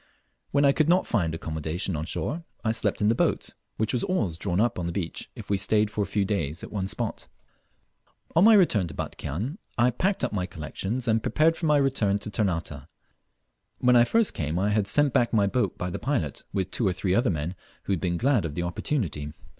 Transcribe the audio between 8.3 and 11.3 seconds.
On my return to Batchian I packed up my collections, and